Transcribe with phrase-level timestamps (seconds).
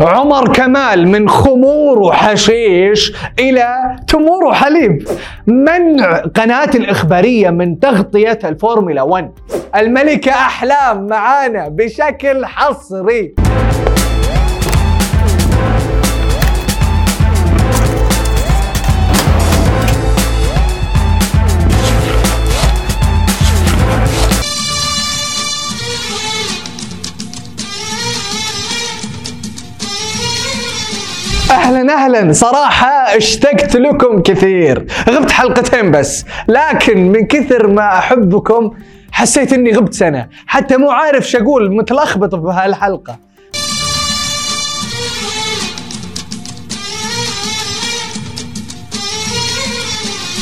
[0.00, 5.08] عمر كمال من خمور وحشيش إلى تمور وحليب.
[5.46, 9.30] منع قناة الإخبارية من تغطية الفورمولا 1
[9.76, 13.34] الملكة أحلام معانا بشكل حصري.
[31.64, 32.32] أهلا أهلا.
[32.32, 34.86] صراحة اشتقت لكم كثير.
[35.08, 36.24] غبت حلقتين بس.
[36.48, 38.70] لكن من كثر ما أحبكم
[39.12, 40.28] حسيت إني غبت سنة.
[40.46, 43.18] حتى مو عارف شو أقول متلخبط بهالحلقة.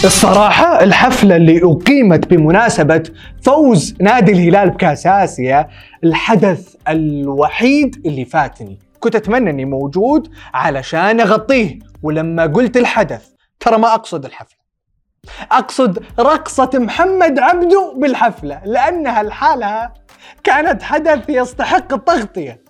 [0.05, 3.03] الصراحة الحفلة اللي أقيمت بمناسبة
[3.43, 5.69] فوز نادي الهلال بكأس آسيا
[6.05, 8.92] الحدث الوحيد اللي فاتني.
[9.03, 11.79] كنت أتمنى أني موجود علشان أغطيه.
[12.03, 13.29] ولما قلت الحدث
[13.61, 14.59] ترى ما أقصد الحفلة.
[15.53, 19.95] أقصد رقصة محمد عبده بالحفلة لأنها لحالها
[20.45, 22.63] كانت حدث يستحق التغطية.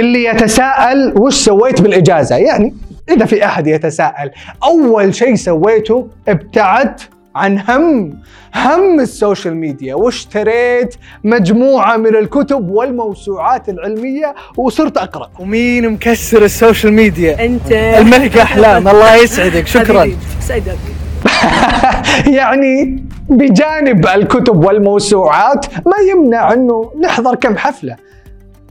[0.00, 2.36] اللي يتساءل وش سويت بالإجازة.
[2.36, 2.74] يعني
[3.10, 4.30] إذا في أحد يتساءل
[4.64, 8.18] أول شيء سويته ابتعدت عن هم
[8.54, 9.94] هم ال social media.
[9.94, 15.30] واشتريت مجموعة من الكتب والموسوعات العلمية وصرت أقرأ.
[15.38, 17.72] ومين مكسر ال social media؟ أنت.
[17.72, 18.88] الملكة أحلام.
[18.88, 19.66] الله يسعدك.
[19.66, 20.10] شكرا.
[20.38, 20.78] يسعدك.
[22.38, 27.96] يعني بجانب الكتب والموسوعات ما يمنع إنه نحضر كم حفلة.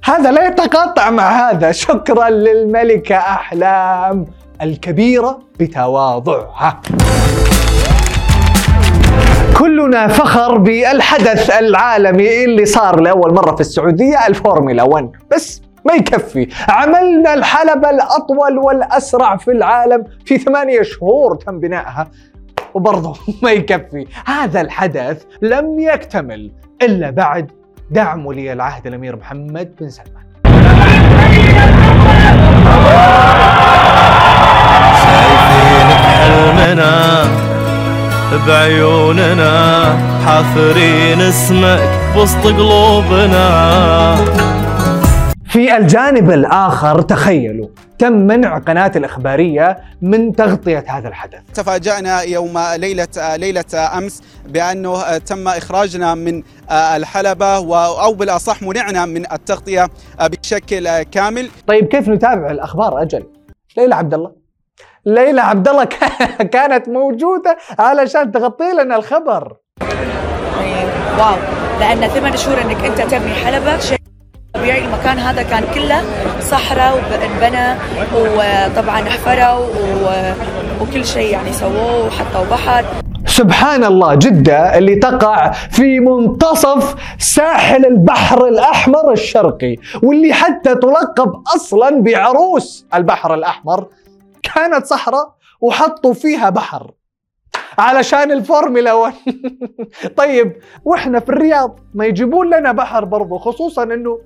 [0.09, 1.71] هذا لا يتقاطع مع هذا.
[1.85, 4.25] شكرا للملكة أحلام
[4.61, 6.81] الكبيرة بتواضعها.
[9.57, 16.47] كلنا فخر بالحدث العالمي اللي صار لأول مرة في السعودية الفورمولا 1 بس ما يكفي.
[16.69, 22.11] عملنا الحلبة الأطول والأسرع في العالم في ثمانية شهور تم بنائها.
[22.73, 24.05] وبرضه ما يكفي.
[24.25, 26.51] هذا الحدث لم يكتمل
[26.81, 27.58] إلا بعد
[27.91, 30.23] دعم ولي العهد الأمير محمد بن سلمان.
[35.03, 37.25] شايفينك حلمنا
[38.47, 39.53] بعيوننا
[40.25, 43.49] حافرين اسمك وسط قلوبنا.
[45.49, 47.67] في الجانب الآخر تخيلوا
[47.99, 51.39] تم منع قناة الإخبارية من تغطية هذا الحدث.
[51.53, 53.63] تفاجأنا يوم ليلة ليلة
[53.97, 59.87] أمس بأنه تم إخراجنا من الحلبة و- أو بالأصح منعنا من التغطية
[60.21, 61.49] بشكل كامل.
[61.67, 63.23] طيب كيف نتابع الأخبار أجل؟
[63.77, 64.31] ليلى عبد الله.
[65.05, 65.83] ليلى عبد الله
[66.55, 69.55] كانت موجودة علشان تغطي لنا الخبر.
[69.81, 70.85] يعني
[71.19, 71.35] واو.
[71.79, 73.98] لأن ثمان شهور إنك أنت تبني حلبة شيء
[74.53, 76.01] طبيعي المكان هذا كان كله
[76.41, 77.75] صحراء وانبنى
[78.13, 79.65] وطبعا حفروا
[80.81, 82.85] وكل شيء يعني سووه وحطوا بحر.
[83.25, 92.01] سبحان الله جدة اللي تقع في منتصف ساحل البحر الأحمر الشرقي واللي حتى تلقب أصلا
[92.01, 93.87] بعروس البحر الأحمر.
[94.43, 96.91] كانت صحراء وحطوا فيها بحر.
[97.77, 99.13] علشان الفورمولا 1
[100.17, 100.53] طيب
[100.85, 104.19] وإحنا في الرياض ما يجيبون لنا بحر برضو خصوصا إنه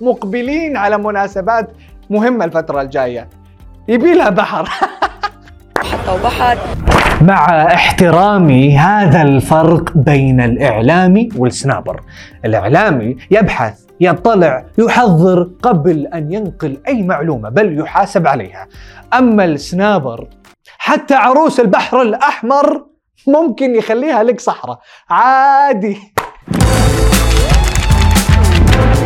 [0.00, 1.70] مقبلين على مناسبات
[2.10, 3.28] مهمة الفترة الجاية.
[3.88, 4.68] يبي لها بحر.
[5.78, 6.58] وحطوا بحر.
[7.20, 12.00] مع احترامي هذا الفرق بين الإعلامي والسنابر.
[12.44, 18.68] الإعلامي يبحث يطلع يحضر قبل أن ينقل أي معلومة بل يحاسب عليها.
[19.14, 20.28] أما السنابر
[20.78, 22.86] حتى عروس البحر الأحمر
[23.26, 24.78] ممكن يخليها لك صحراء.
[25.10, 25.98] عادي.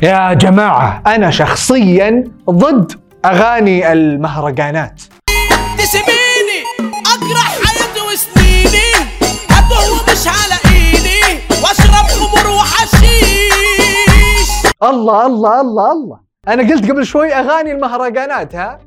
[0.03, 1.03] يا جماعة.
[1.07, 2.93] أنا شخصيا ضد
[3.25, 5.03] أغاني المهرجانات.
[5.79, 6.61] تسميني
[7.15, 8.91] اجرح حياتي وسنيني
[9.51, 13.11] ابوه مش على إيدي وأشرب خمر وحشيش.
[14.83, 16.21] الله الله الله الله.
[16.49, 18.79] أنا قلت قبل شوي أغاني المهرجانات ها؟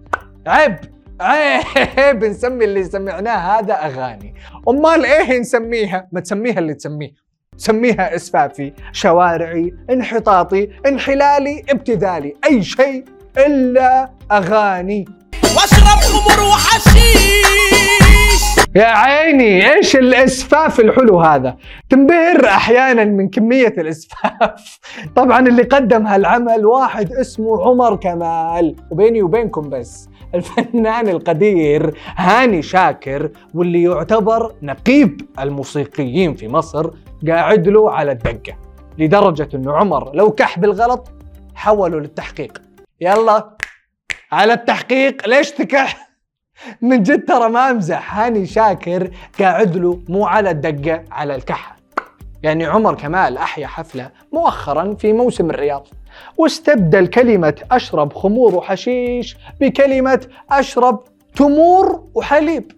[0.47, 0.75] عيب
[1.21, 2.23] عيب.
[2.25, 4.33] نسمي اللي سمعناه هذا أغاني.
[4.69, 7.23] أمال إيه نسميها؟ ما تسميها اللي تسميه.
[7.57, 13.03] سميها إسفافي شوارعي انحطاطي انحلالي ابتذالي أي شيء
[13.37, 15.05] إلا أغاني.
[15.43, 17.53] واشرب خمر وحشيش.
[18.75, 21.57] يا عيني إيش الإسفاف الحلو هذا؟
[21.89, 24.79] تنبهر أحيانا من كمية الإسفاف.
[25.15, 28.75] طبعا اللي قدم هالعمل واحد اسمه عمر كمال.
[28.91, 36.89] وبيني وبينكم بس الفنان القدير هاني شاكر واللي يعتبر نقيب الموسيقيين في مصر
[37.27, 38.57] قاعد له على الدقة
[38.97, 41.11] لدرجة إنه عمر لو كح بالغلط
[41.55, 42.61] حولوا للتحقيق.
[43.01, 43.57] يلا
[44.31, 46.09] على التحقيق ليش تكح؟
[46.81, 51.75] من جد ترى ما أمزح هاني شاكر قاعد له مو على الدقة على الكحه
[52.43, 55.87] يعني عمر كمال أحيا حفلة مؤخرا في موسم الرياض
[56.37, 61.03] واستبدل كلمة أشرب خمور وحشيش بكلمة أشرب
[61.35, 62.71] تمور وحليب.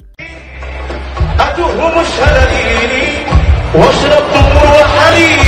[1.40, 2.95] أتوه مش هلاقيني
[3.76, 5.40] واشرب تمر وحليب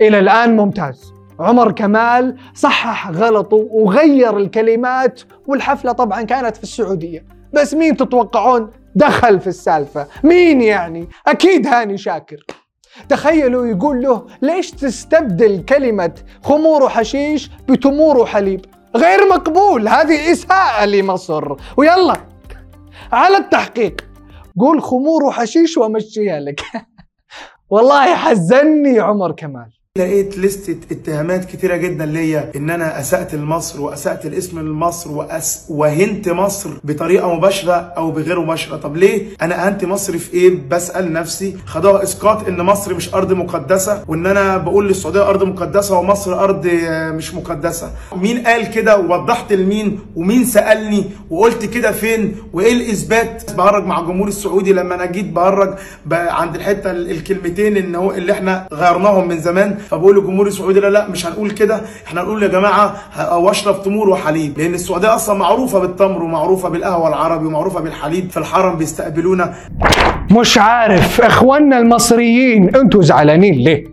[0.00, 1.12] إلى الآن ممتاز.
[1.40, 7.24] عمر كمال صحح غلطه وغير الكلمات والحفلة طبعا كانت في السعودية.
[7.52, 12.44] بس مين تتوقعون دخل في السالفة؟ مين يعني؟ أكيد هاني شاكر.
[13.08, 16.12] تخيلوا يقول له ليش تستبدل كلمة
[16.44, 18.64] خمور وحشيش بتمور وحليب؟
[18.96, 21.52] غير مقبول هذه إساءة لمصر.
[21.76, 22.27] ويلا.
[23.12, 24.08] على التحقيق.
[24.60, 26.60] قول خمور وحشيش وامشيها لك.
[27.70, 29.77] والله حزني عمر كمال.
[29.98, 36.28] لقيت لستة اتهامات كتيرة جدا ليا إن أنا أسأت لمصر وأسأت الاسم لمصر وأس وهنت
[36.28, 38.76] مصر بطريقة مباشرة أو بغير مباشرة.
[38.76, 41.56] طب ليه؟ أنا أهنت مصر في إيه؟ بسأل نفسي.
[41.66, 46.66] خدوها إسقاط إن مصر مش أرض مقدسة وإن أنا بقول للسعودية أرض مقدسة ومصر أرض
[46.72, 47.90] آه، مش مقدسة.
[48.16, 54.28] مين قال كده؟ ووضحت لمين؟ ومين سألني؟ وقلت كده فين؟ وإيه الإثبات؟ بهرج مع الجمهور
[54.28, 55.74] السعودي لما أنا جيت بهرج
[56.12, 59.78] عند الحتة ال- الكلمتين إن هو اللي إحنا غيرناهم من زمان.
[59.90, 64.08] فبقول للجمهور السعودي لا لا مش هنقول كده إحنا هنقول يا جماعة ه- واشرب تمور
[64.10, 64.58] وحليب.
[64.58, 69.54] لأن السعودية أصلا معروفة بالتمر ومعروفة بالقهوة العربي ومعروفة بالحليب في الحرم بيستقبلونا.
[70.30, 73.84] مش عارف إخواننا المصريين أنتوا زعلانين ليه؟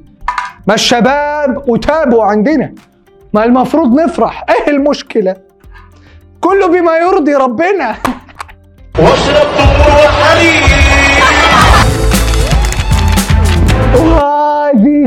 [0.67, 2.73] ما الشباب وتابوا عندنا.
[3.33, 4.45] ما المفروض نفرح.
[4.49, 5.35] إيه المشكلة؟
[6.41, 7.95] كله بما يرضي ربنا.
[8.99, 10.74] واشرب تمر وحليب.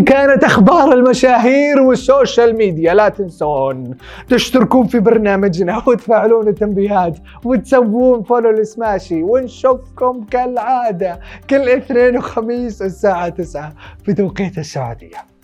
[0.05, 2.95] كانت أخبار المشاهير وال social media.
[2.95, 3.97] لا تنسون
[4.29, 13.73] تشتركون في برنامجنا وتفعلون التنبيهات وتسوون follow لسماشي ونشوفكم كالعادة كل اثنين وخميس الساعة 9
[14.05, 15.38] في توقيت السعودية.